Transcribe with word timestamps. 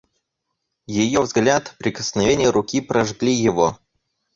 Ее 0.87 1.21
взгляд, 1.21 1.75
прикосновение 1.77 2.49
руки 2.49 2.81
прожгли 2.81 3.33
его. 3.33 3.77